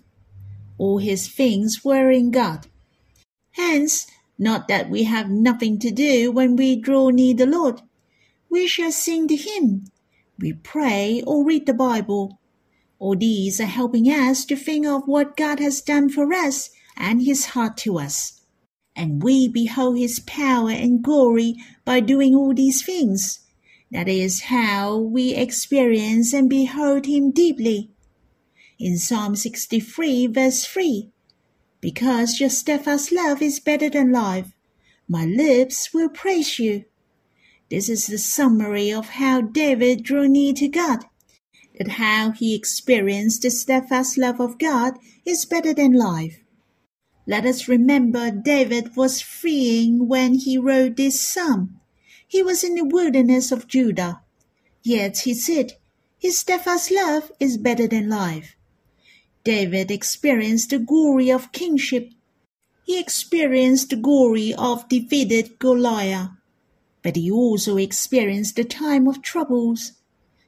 All 0.78 0.98
his 0.98 1.28
things 1.28 1.84
were 1.84 2.10
in 2.10 2.32
God. 2.32 2.68
Hence, 3.52 4.08
not 4.38 4.68
that 4.68 4.90
we 4.90 5.04
have 5.04 5.30
nothing 5.30 5.80
to 5.80 5.92
do 5.92 6.32
when 6.32 6.56
we 6.56 6.76
draw 6.76 7.10
near 7.10 7.36
the 7.36 7.46
Lord. 7.46 7.82
We 8.50 8.68
shall 8.68 8.92
sing 8.92 9.28
to 9.28 9.36
him 9.36 9.86
we 10.40 10.54
pray 10.54 11.24
or 11.26 11.46
read 11.46 11.66
the 11.66 11.74
Bible. 11.74 12.40
All 13.00 13.16
these 13.16 13.60
are 13.60 13.66
helping 13.66 14.06
us 14.06 14.46
to 14.46 14.56
think 14.56 14.86
of 14.86 15.04
what 15.06 15.38
God 15.38 15.60
has 15.60 15.82
done 15.82 16.10
for 16.10 16.34
us 16.34 16.70
and 16.96 17.22
His 17.22 17.48
heart 17.48 17.78
to 17.78 18.00
us. 18.00 18.42
And 18.96 19.22
we 19.24 19.48
behold 19.48 19.98
His 19.98 20.20
power 20.20 20.70
and 20.70 21.04
glory 21.04 21.56
by 21.86 22.00
doing 22.00 22.36
all 22.36 22.54
these 22.54 22.84
things. 22.84 23.40
That 23.92 24.08
is 24.08 24.44
how 24.44 24.98
we 24.98 25.36
experience 25.36 26.34
and 26.34 26.50
behold 26.50 27.06
Him 27.06 27.32
deeply. 27.32 27.92
In 28.80 28.98
Psalm 28.98 29.36
63, 29.36 30.28
verse 30.28 30.66
3, 30.66 31.12
Because 31.80 32.40
your 32.40 32.50
steadfast 32.50 33.12
love 33.12 33.42
is 33.42 33.60
better 33.60 33.90
than 33.90 34.12
life, 34.12 34.54
My 35.08 35.26
lips 35.26 35.94
will 35.94 36.10
praise 36.10 36.58
you. 36.60 36.86
This 37.74 37.90
is 37.90 38.06
the 38.06 38.20
summary 38.20 38.94
of 38.94 39.18
how 39.18 39.42
David 39.42 40.04
drew 40.04 40.30
near 40.30 40.54
to 40.54 40.68
God. 40.68 41.06
That 41.80 41.94
how 41.98 42.30
he 42.30 42.54
experienced 42.54 43.42
the 43.42 43.50
steadfast 43.50 44.16
love 44.16 44.40
of 44.40 44.60
God 44.60 45.00
is 45.26 45.48
better 45.48 45.74
than 45.74 45.94
life. 45.94 46.38
Let 47.26 47.48
us 47.48 47.68
remember 47.68 48.30
David 48.30 48.96
was 48.96 49.22
freeing 49.22 50.08
when 50.08 50.36
he 50.36 50.56
wrote 50.56 50.98
this 50.98 51.20
psalm. 51.20 51.80
He 52.28 52.44
was 52.44 52.64
in 52.64 52.76
the 52.76 52.86
wilderness 52.86 53.52
of 53.52 53.68
Judah. 53.68 54.22
Yet 54.84 55.22
he 55.22 55.34
said, 55.34 55.72
His 56.20 56.38
steadfast 56.38 56.92
love 56.92 57.32
is 57.40 57.58
better 57.58 57.88
than 57.88 58.08
life. 58.08 58.56
David 59.44 59.90
experienced 59.90 60.70
the 60.70 60.78
glory 60.78 61.32
of 61.32 61.52
kingship. 61.52 62.12
He 62.84 63.00
experienced 63.00 63.90
the 63.90 63.96
glory 63.96 64.54
of 64.54 64.88
defeated 64.90 65.58
Goliath. 65.58 66.30
But 67.04 67.16
he 67.16 67.30
also 67.30 67.78
experienced 67.78 68.58
a 68.58 68.64
time 68.64 69.08
of 69.08 69.22
troubles. 69.22 69.92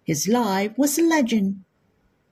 His 0.04 0.28
life 0.28 0.72
was 0.78 0.98
a 0.98 1.04
legend. 1.04 1.64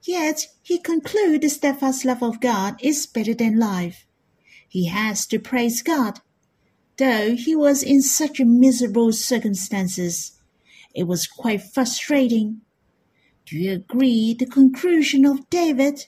Yet 0.02 0.48
he 0.62 0.78
concluded 0.78 1.42
the 1.42 1.48
steadfast 1.48 2.04
love 2.04 2.22
of 2.22 2.40
God 2.40 2.76
is 2.82 3.06
better 3.06 3.34
than 3.34 3.58
life 3.58 4.06
he 4.74 4.86
has 4.86 5.24
to 5.24 5.38
praise 5.38 5.82
God. 5.82 6.18
Though 6.96 7.36
he 7.36 7.54
was 7.54 7.84
in 7.84 8.02
such 8.02 8.40
miserable 8.40 9.12
circumstances, 9.12 10.32
it 10.92 11.04
was 11.04 11.28
quite 11.28 11.62
frustrating. 11.62 12.62
Do 13.46 13.56
you 13.56 13.72
agree 13.74 14.34
the 14.34 14.46
conclusion 14.46 15.24
of 15.24 15.48
David? 15.48 16.06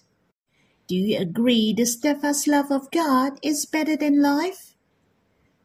Do 0.88 0.96
you 0.96 1.16
agree 1.16 1.74
the 1.74 1.86
steadfast 1.86 2.48
love 2.48 2.72
of 2.72 2.90
God 2.90 3.38
is 3.40 3.66
better 3.66 3.96
than 3.96 4.20
life? 4.20 4.74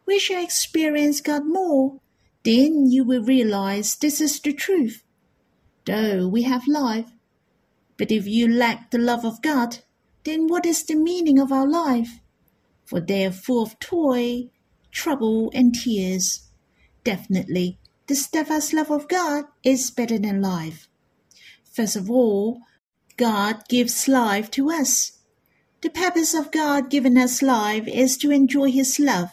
We 0.05 0.19
shall 0.19 0.43
experience 0.43 1.21
God 1.21 1.47
more, 1.47 2.00
then 2.43 2.89
you 2.89 3.03
will 3.03 3.23
realize 3.23 3.95
this 3.95 4.21
is 4.21 4.39
the 4.39 4.53
truth. 4.53 5.03
Though 5.85 6.27
we 6.27 6.43
have 6.43 6.67
life, 6.67 7.11
but 7.97 8.11
if 8.11 8.27
you 8.27 8.47
lack 8.47 8.91
the 8.91 8.97
love 8.97 9.25
of 9.25 9.41
God, 9.41 9.79
then 10.23 10.47
what 10.47 10.65
is 10.65 10.83
the 10.83 10.95
meaning 10.95 11.39
of 11.39 11.51
our 11.51 11.67
life? 11.67 12.19
for 12.91 12.99
they 12.99 13.25
are 13.25 13.31
full 13.31 13.63
of 13.63 13.79
toil, 13.79 14.49
trouble, 14.91 15.49
and 15.53 15.73
tears. 15.73 16.49
Definitely, 17.05 17.79
the 18.07 18.15
steadfast 18.15 18.73
love 18.73 18.91
of 18.91 19.07
God 19.07 19.45
is 19.63 19.89
better 19.89 20.19
than 20.19 20.41
life. 20.41 20.89
First 21.63 21.95
of 21.95 22.11
all, 22.11 22.59
God 23.15 23.63
gives 23.69 24.09
life 24.09 24.51
to 24.51 24.69
us. 24.69 25.19
The 25.79 25.89
purpose 25.89 26.33
of 26.33 26.51
God 26.51 26.89
giving 26.89 27.17
us 27.17 27.41
life 27.41 27.87
is 27.87 28.17
to 28.17 28.29
enjoy 28.29 28.69
His 28.71 28.99
love. 28.99 29.29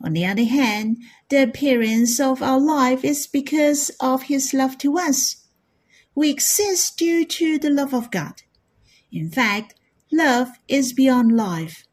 On 0.00 0.12
the 0.12 0.24
other 0.24 0.44
hand, 0.44 0.98
the 1.28 1.42
appearance 1.42 2.20
of 2.20 2.42
our 2.42 2.60
life 2.60 3.04
is 3.04 3.26
because 3.26 3.90
of 4.00 4.24
His 4.24 4.54
love 4.54 4.78
to 4.78 4.96
us. 4.98 5.44
We 6.14 6.30
exist 6.30 6.96
due 6.98 7.24
to 7.24 7.58
the 7.58 7.70
love 7.70 7.92
of 7.92 8.10
God. 8.10 8.42
In 9.10 9.30
fact, 9.30 9.74
love 10.12 10.50
is 10.68 10.92
beyond 10.92 11.36
life. 11.36 11.84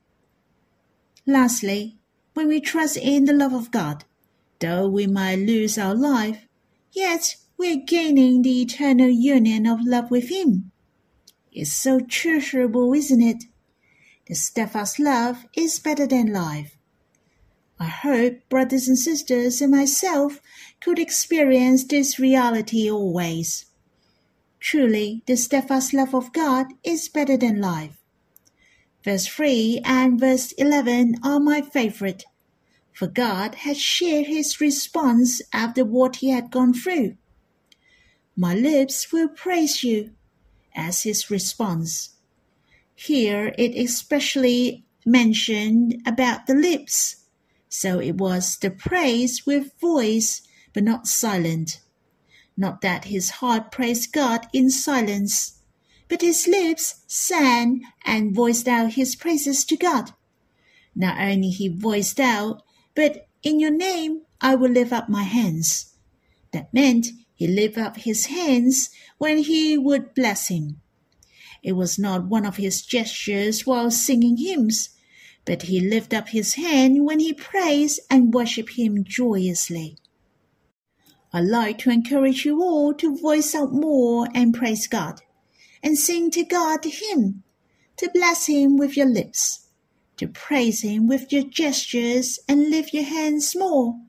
Lastly, 1.26 1.98
when 2.34 2.48
we 2.48 2.60
trust 2.60 2.98
in 2.98 3.26
the 3.26 3.34
love 3.34 3.54
of 3.54 3.72
God, 3.72 4.04
though 4.60 4.88
we 4.88 5.08
might 5.08 5.40
lose 5.40 5.78
our 5.78 5.96
life, 5.96 6.46
yet 6.92 7.36
we 7.58 7.74
are 7.74 7.86
gaining 7.86 8.42
the 8.42 8.62
eternal 8.62 9.10
union 9.10 9.66
of 9.66 9.80
love 9.82 10.12
with 10.12 10.30
Him. 10.30 10.72
It's 11.52 11.72
so 11.72 12.00
treasurable, 12.00 12.94
isn't 12.94 13.22
it? 13.22 13.46
The 14.28 14.36
steadfast 14.36 15.00
love 15.00 15.46
is 15.56 15.80
better 15.80 16.06
than 16.06 16.34
life. 16.34 16.75
I 17.80 17.88
hope 17.88 18.48
brothers 18.50 18.88
and 18.88 18.98
sisters 18.98 19.62
and 19.62 19.72
myself 19.72 20.42
could 20.80 20.98
experience 20.98 21.84
this 21.84 22.20
reality 22.20 22.90
always. 22.90 23.66
Truly, 24.60 25.24
the 25.28 25.36
steadfast 25.36 25.94
love 25.94 26.16
of 26.16 26.34
God 26.34 26.68
is 26.84 27.10
better 27.10 27.38
than 27.38 27.62
life. 27.62 27.98
Verse 29.04 29.28
3 29.28 29.82
and 29.84 30.20
verse 30.20 30.52
11 30.54 31.18
are 31.24 31.40
my 31.40 31.62
favorite, 31.62 32.24
for 32.92 33.08
God 33.08 33.56
had 33.56 33.78
shared 33.78 34.26
his 34.26 34.60
response 34.60 35.42
after 35.54 35.86
what 35.86 36.16
he 36.18 36.30
had 36.30 36.50
gone 36.50 36.74
through. 36.74 37.18
My 38.36 38.56
lips 38.56 39.12
will 39.12 39.28
praise 39.28 39.84
you, 39.84 40.12
as 40.76 41.04
his 41.04 41.30
response. 41.30 42.16
Here 42.96 43.54
it 43.58 43.76
especially 43.76 44.86
mentioned 45.06 46.02
about 46.08 46.48
the 46.48 46.56
lips, 46.56 47.25
so 47.76 48.00
it 48.00 48.16
was 48.16 48.58
the 48.58 48.72
praise 48.72 49.46
with 49.46 49.78
voice 49.80 50.42
but 50.74 50.84
not 50.84 51.08
silent. 51.08 51.82
Not 52.58 52.82
that 52.82 53.06
his 53.06 53.30
heart 53.42 53.72
praised 53.72 54.12
God 54.14 54.48
in 54.54 54.70
silence 54.70 55.56
but 56.08 56.22
his 56.22 56.48
lips 56.48 56.96
sang 57.08 57.84
and 58.06 58.36
voiced 58.36 58.68
out 58.68 58.94
his 58.94 59.16
praises 59.16 59.66
to 59.66 59.76
God. 59.76 60.12
Not 60.96 61.20
only 61.20 61.50
he 61.50 61.68
voiced 61.68 62.20
out, 62.20 62.62
but 62.94 63.28
in 63.44 63.60
your 63.60 63.72
name 63.72 64.22
I 64.40 64.56
will 64.56 64.72
lift 64.72 64.92
up 64.92 65.10
my 65.10 65.24
hands. 65.24 65.94
That 66.52 66.74
meant 66.74 67.08
he 67.34 67.48
lifted 67.48 67.82
up 67.82 67.98
his 67.98 68.28
hands 68.28 68.90
when 69.18 69.40
he 69.40 69.78
would 69.78 70.14
bless 70.14 70.48
him. 70.48 70.82
It 71.64 71.74
was 71.74 71.98
not 71.98 72.28
one 72.28 72.46
of 72.46 72.58
his 72.58 72.84
gestures 72.84 73.66
while 73.66 73.90
singing 73.90 74.38
hymns, 74.38 74.90
but 75.46 75.64
he 75.64 75.80
lifted 75.80 76.18
up 76.18 76.30
his 76.30 76.56
hand 76.56 77.06
when 77.06 77.20
he 77.20 77.34
prays 77.34 78.00
and 78.10 78.34
worship 78.34 78.70
him 78.70 79.04
joyously. 79.04 79.98
I'd 81.36 81.46
like 81.46 81.80
to 81.80 81.90
encourage 81.90 82.46
you 82.46 82.62
all 82.62 82.94
to 82.94 83.18
voice 83.18 83.54
out 83.54 83.74
more 83.74 84.28
and 84.34 84.54
praise 84.54 84.88
God 84.88 85.22
and 85.84 85.98
sing 85.98 86.32
to 86.32 86.44
God 86.44 86.84
Him, 86.84 87.44
to 87.98 88.10
bless 88.14 88.48
Him 88.48 88.78
with 88.78 88.98
your 88.98 89.06
lips, 89.06 89.68
to 90.18 90.28
praise 90.28 90.82
Him 90.82 91.08
with 91.08 91.32
your 91.32 91.44
gestures 91.44 92.40
and 92.48 92.70
lift 92.70 92.94
your 92.94 93.04
hands 93.04 93.56
more, 93.56 94.00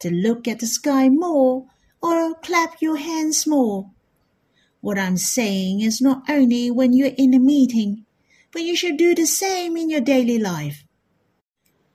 to 0.00 0.10
look 0.10 0.46
at 0.46 0.58
the 0.58 0.66
sky 0.66 1.08
more 1.08 1.66
or 2.02 2.34
clap 2.34 2.82
your 2.82 2.96
hands 2.96 3.46
more. 3.46 3.90
What 4.80 4.98
I'm 4.98 5.16
saying 5.16 5.80
is 5.80 6.02
not 6.02 6.28
only 6.28 6.70
when 6.70 6.92
you're 6.92 7.14
in 7.16 7.32
a 7.32 7.38
meeting, 7.38 8.03
but 8.54 8.62
you 8.62 8.74
should 8.74 8.96
do 8.96 9.14
the 9.14 9.26
same 9.26 9.76
in 9.76 9.90
your 9.90 10.00
daily 10.00 10.38
life. 10.38 10.84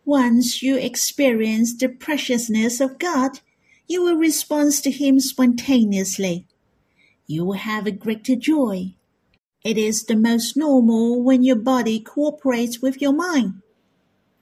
Once 0.06 0.62
you 0.62 0.78
experience 0.78 1.76
the 1.76 1.89
preciousness 1.89 2.80
of 2.80 3.00
God, 3.00 3.39
you 3.88 4.04
will 4.04 4.17
respond 4.17 4.74
to 4.74 4.91
Him 4.91 5.19
spontaneously 5.19 6.45
you 7.30 7.45
will 7.45 7.60
have 7.60 7.86
a 7.86 7.91
greater 7.91 8.36
joy. 8.36 8.95
It 9.63 9.78
is 9.78 10.04
the 10.04 10.15
most 10.15 10.58
normal 10.58 11.22
when 11.22 11.43
your 11.43 11.58
body 11.58 12.00
cooperates 12.00 12.82
with 12.82 13.00
your 13.04 13.13
mind. 13.13 13.62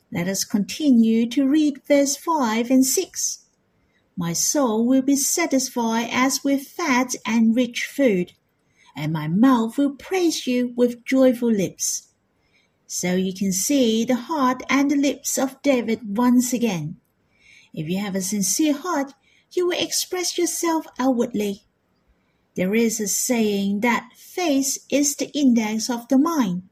Let 0.09 0.29
us 0.29 0.45
continue 0.45 1.27
to 1.31 1.45
read 1.45 1.81
verse 1.85 2.15
5 2.15 2.71
and 2.71 2.85
6. 2.85 3.39
My 4.15 4.31
soul 4.31 4.87
will 4.87 5.01
be 5.01 5.17
satisfied 5.17 6.07
as 6.13 6.45
with 6.45 6.65
fat 6.65 7.13
and 7.25 7.53
rich 7.53 7.85
food, 7.85 8.31
and 8.97 9.13
my 9.13 9.27
mouth 9.27 9.77
will 9.77 9.95
praise 9.95 10.47
you 10.47 10.73
with 10.75 11.05
joyful 11.05 11.51
lips. 11.51 12.07
So 12.87 13.13
you 13.13 13.33
can 13.33 13.53
see 13.53 14.03
the 14.03 14.15
heart 14.15 14.63
and 14.69 14.89
the 14.89 14.95
lips 14.95 15.37
of 15.37 15.61
David 15.61 16.17
once 16.17 16.51
again. 16.51 16.97
If 17.73 17.87
you 17.87 17.99
have 17.99 18.15
a 18.15 18.21
sincere 18.21 18.73
heart, 18.73 19.13
you 19.51 19.67
will 19.67 19.79
express 19.79 20.37
yourself 20.37 20.87
outwardly. 20.97 21.63
There 22.55 22.73
is 22.73 22.99
a 22.99 23.07
saying 23.07 23.81
that 23.81 24.09
face 24.15 24.79
is 24.89 25.15
the 25.15 25.29
index 25.37 25.91
of 25.91 26.07
the 26.07 26.17
mind. 26.17 26.63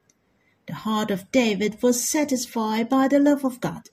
The 0.68 0.74
heart 0.74 1.12
of 1.12 1.32
David 1.32 1.84
was 1.84 2.08
satisfied 2.08 2.90
by 2.90 3.08
the 3.08 3.20
love 3.20 3.46
of 3.46 3.62
God, 3.62 3.90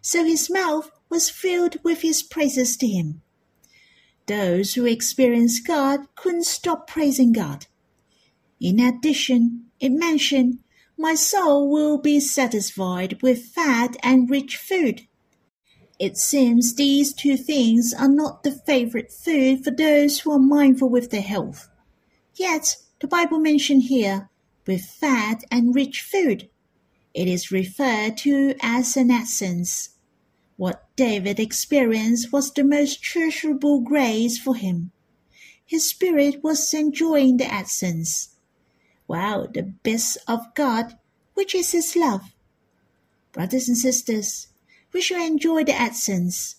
so 0.00 0.24
his 0.24 0.48
mouth 0.48 0.90
was 1.10 1.28
filled 1.28 1.76
with 1.84 2.00
his 2.00 2.22
praises 2.22 2.78
to 2.78 2.86
him. 2.86 3.20
Those 4.28 4.74
who 4.74 4.84
experienced 4.84 5.66
God 5.66 6.00
couldn't 6.14 6.44
stop 6.44 6.86
praising 6.86 7.32
God. 7.32 7.66
In 8.60 8.78
addition, 8.78 9.70
it 9.80 9.88
mentioned, 9.88 10.58
My 10.98 11.14
soul 11.14 11.70
will 11.70 11.96
be 11.96 12.20
satisfied 12.20 13.22
with 13.22 13.46
fat 13.46 13.96
and 14.02 14.28
rich 14.28 14.58
food. 14.58 15.06
It 15.98 16.18
seems 16.18 16.74
these 16.74 17.14
two 17.14 17.38
things 17.38 17.94
are 17.94 18.08
not 18.08 18.42
the 18.42 18.52
favorite 18.52 19.10
food 19.10 19.64
for 19.64 19.70
those 19.70 20.20
who 20.20 20.32
are 20.32 20.38
mindful 20.38 20.90
with 20.90 21.10
their 21.10 21.22
health. 21.22 21.70
Yet, 22.34 22.76
the 23.00 23.08
Bible 23.08 23.38
mentioned 23.38 23.84
here, 23.84 24.28
with 24.66 24.82
fat 24.82 25.42
and 25.50 25.74
rich 25.74 26.02
food. 26.02 26.50
It 27.14 27.28
is 27.28 27.50
referred 27.50 28.18
to 28.18 28.54
as 28.60 28.94
an 28.94 29.10
essence. 29.10 29.90
What 30.58 30.88
David 30.96 31.38
experienced 31.38 32.32
was 32.32 32.52
the 32.52 32.64
most 32.64 33.00
treasurable 33.00 33.80
grace 33.80 34.38
for 34.38 34.56
him. 34.56 34.90
His 35.64 35.88
spirit 35.88 36.42
was 36.42 36.74
enjoying 36.74 37.36
the 37.36 37.46
essence. 37.46 38.34
Wow, 39.06 39.46
the 39.46 39.62
best 39.62 40.18
of 40.26 40.52
God, 40.56 40.98
which 41.34 41.54
is 41.54 41.70
His 41.70 41.94
love. 41.94 42.34
Brothers 43.30 43.68
and 43.68 43.78
sisters, 43.78 44.48
we 44.92 45.00
shall 45.00 45.24
enjoy 45.24 45.62
the 45.62 45.80
essence. 45.80 46.56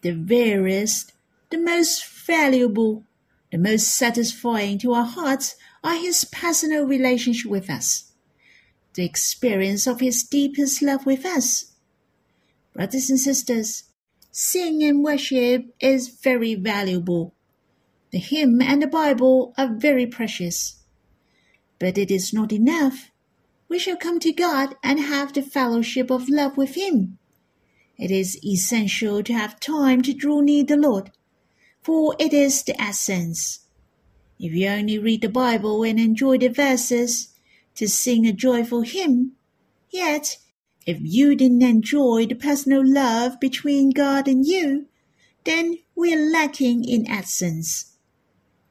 The 0.00 0.12
rarest, 0.12 1.12
the 1.50 1.58
most 1.58 2.06
valuable, 2.06 3.04
the 3.52 3.58
most 3.58 3.88
satisfying 3.88 4.78
to 4.78 4.94
our 4.94 5.04
hearts 5.04 5.54
are 5.84 5.96
his 5.96 6.24
personal 6.24 6.84
relationship 6.86 7.50
with 7.50 7.68
us, 7.68 8.12
the 8.94 9.04
experience 9.04 9.86
of 9.86 10.00
his 10.00 10.22
deepest 10.22 10.80
love 10.80 11.04
with 11.04 11.26
us. 11.26 11.72
Brothers 12.78 13.10
and 13.10 13.18
sisters, 13.18 13.82
sing 14.30 14.84
and 14.84 15.02
worship 15.02 15.74
is 15.80 16.06
very 16.10 16.54
valuable. 16.54 17.34
The 18.12 18.18
hymn 18.18 18.62
and 18.62 18.80
the 18.80 18.86
Bible 18.86 19.52
are 19.58 19.74
very 19.74 20.06
precious. 20.06 20.76
But 21.80 21.98
it 21.98 22.08
is 22.08 22.32
not 22.32 22.52
enough. 22.52 23.10
We 23.68 23.80
shall 23.80 23.96
come 23.96 24.20
to 24.20 24.32
God 24.32 24.76
and 24.80 25.00
have 25.00 25.32
the 25.32 25.42
fellowship 25.42 26.08
of 26.08 26.28
love 26.28 26.56
with 26.56 26.76
Him. 26.76 27.18
It 27.96 28.12
is 28.12 28.38
essential 28.44 29.24
to 29.24 29.32
have 29.32 29.58
time 29.58 30.00
to 30.02 30.14
draw 30.14 30.38
near 30.38 30.62
the 30.62 30.76
Lord, 30.76 31.10
for 31.82 32.14
it 32.20 32.32
is 32.32 32.62
the 32.62 32.80
essence. 32.80 33.66
If 34.38 34.52
you 34.52 34.68
only 34.68 35.00
read 35.00 35.22
the 35.22 35.28
Bible 35.28 35.82
and 35.82 35.98
enjoy 35.98 36.38
the 36.38 36.46
verses 36.46 37.34
to 37.74 37.88
sing 37.88 38.24
a 38.24 38.32
joyful 38.32 38.82
hymn, 38.82 39.32
yet 39.90 40.38
if 40.88 40.96
you 41.02 41.36
didn't 41.36 41.60
enjoy 41.60 42.24
the 42.24 42.34
personal 42.34 42.82
love 42.82 43.38
between 43.38 43.90
God 43.90 44.26
and 44.26 44.46
you, 44.46 44.86
then 45.44 45.76
we 45.94 46.14
are 46.14 46.30
lacking 46.30 46.82
in 46.82 47.06
essence. 47.06 47.98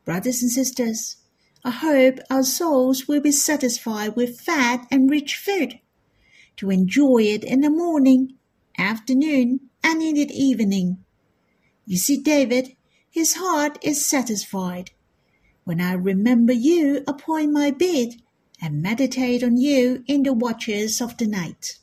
Brothers 0.03 0.41
and 0.41 0.49
sisters, 0.49 1.17
I 1.63 1.69
hope 1.69 2.17
our 2.32 2.41
souls 2.41 3.08
will 3.08 3.21
be 3.21 3.32
satisfied 3.32 4.15
with 4.15 4.41
fat 4.41 4.88
and 4.89 5.12
rich 5.12 5.36
food, 5.36 5.80
to 6.56 6.71
enjoy 6.71 7.19
it 7.19 7.43
in 7.43 7.62
the 7.62 7.69
morning 7.69 8.34
afternoon, 8.80 9.60
and 9.84 10.01
in 10.01 10.15
the 10.15 10.34
evening. 10.34 10.97
You 11.86 11.97
see, 11.97 12.17
David, 12.17 12.75
his 13.12 13.36
heart 13.36 13.77
is 13.84 14.03
satisfied. 14.03 14.89
When 15.65 15.80
I 15.80 15.93
remember 15.93 16.53
you 16.53 17.03
upon 17.06 17.53
my 17.53 17.69
bed 17.69 18.15
and 18.60 18.82
meditate 18.82 19.43
on 19.43 19.58
you 19.58 20.03
in 20.08 20.23
the 20.23 20.34
watches 20.34 20.99
of 20.99 21.15
the 21.17 21.27
night. 21.27 21.77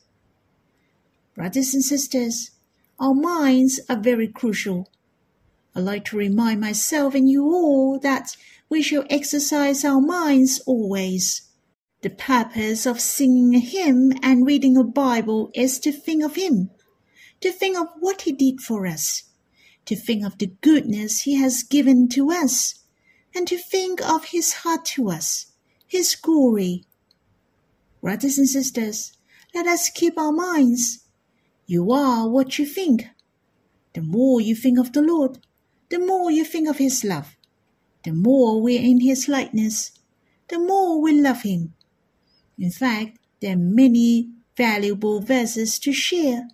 Brothers 1.35 1.75
and 1.75 1.83
sisters, 1.83 2.51
our 2.99 3.15
minds 3.15 3.81
are 3.89 3.99
very 3.99 4.29
crucial. 4.29 4.91
I 5.75 5.81
like 5.81 6.05
to 6.07 6.17
remind 6.17 6.61
myself 6.61 7.15
and 7.15 7.29
you 7.29 7.45
all 7.47 7.99
that 8.01 8.37
we 8.69 8.83
shall 8.83 9.05
exercise 9.11 9.85
our 9.85 10.01
minds 10.01 10.61
always. 10.67 11.43
The 12.03 12.11
purpose 12.11 12.87
of 12.87 13.01
singing 13.01 13.55
a 13.55 13.59
hymn 13.61 14.13
and 14.23 14.47
reading 14.47 14.77
a 14.77 14.85
Bible 14.85 15.51
is 15.55 15.79
to 15.81 15.91
think 15.93 16.23
of 16.23 16.37
Him 16.37 16.71
to 17.45 17.53
think 17.53 17.77
of 17.77 17.89
what 18.01 18.23
He 18.23 18.33
did 18.33 18.63
for 18.63 18.87
us, 18.87 19.25
to 19.85 19.95
think 19.95 20.25
of 20.25 20.39
the 20.39 20.47
goodness 20.63 21.21
He 21.21 21.35
has 21.35 21.63
given 21.63 22.09
to 22.09 22.31
us, 22.31 22.75
and 23.35 23.47
to 23.47 23.59
think 23.59 24.01
of 24.01 24.25
His 24.27 24.55
heart 24.65 24.87
to 24.97 25.11
us, 25.11 25.53
His 25.87 26.15
glory. 26.15 26.85
Brothers 28.01 28.39
and 28.39 28.49
sisters, 28.49 29.13
let 29.55 29.67
us 29.67 29.91
keep 29.91 30.19
our 30.19 30.33
minds. 30.33 31.04
You 31.67 31.93
are 31.93 32.29
what 32.29 32.59
you 32.59 32.67
think. 32.67 33.07
The 33.95 34.03
more 34.03 34.41
you 34.41 34.55
think 34.55 34.79
of 34.79 34.93
the 34.93 35.03
Lord, 35.03 35.39
the 35.89 35.99
more 35.99 36.31
you 36.31 36.45
think 36.45 36.69
of 36.69 36.79
His 36.79 37.05
love. 37.05 37.37
The 38.05 38.13
more 38.13 38.61
we 38.61 38.77
are 38.79 38.83
in 38.83 39.01
His 39.01 39.29
likeness, 39.29 39.93
the 40.49 40.59
more 40.59 41.01
we 41.01 41.19
love 41.21 41.43
Him. 41.43 41.75
In 42.59 42.71
fact, 42.71 43.19
there 43.41 43.55
are 43.55 43.57
many 43.57 44.31
valuable 44.57 45.21
verses 45.21 45.79
to 45.81 45.93
share 45.93 46.49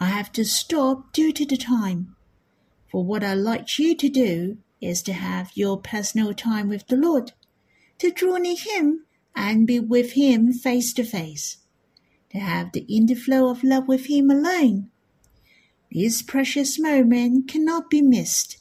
I 0.00 0.06
have 0.06 0.32
to 0.32 0.44
stop 0.44 1.12
due 1.12 1.32
to 1.32 1.46
the 1.46 1.56
time. 1.56 2.16
For 2.90 3.04
what 3.04 3.22
I'd 3.22 3.34
like 3.38 3.78
you 3.78 3.96
to 3.96 4.08
do 4.08 4.58
is 4.80 5.02
to 5.02 5.12
have 5.12 5.52
your 5.54 5.80
personal 5.80 6.34
time 6.34 6.68
with 6.68 6.88
the 6.88 6.96
Lord, 6.96 7.32
to 7.98 8.10
draw 8.10 8.36
near 8.36 8.56
Him 8.56 9.06
and 9.34 9.66
be 9.66 9.80
with 9.80 10.12
Him 10.12 10.52
face 10.52 10.92
to 10.94 11.04
face, 11.04 11.58
to 12.34 12.40
have 12.40 12.72
the 12.72 12.84
interflow 12.90 13.50
of 13.50 13.62
love 13.62 13.86
with 13.86 14.06
Him 14.06 14.28
alone. 14.28 14.90
This 15.92 16.20
precious 16.20 16.80
moment 16.80 17.48
cannot 17.48 17.88
be 17.88 18.02
missed. 18.02 18.58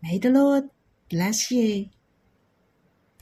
May 0.00 0.18
the 0.18 0.30
Lord 0.30 0.70
bless 1.10 1.50
you. 1.50 1.90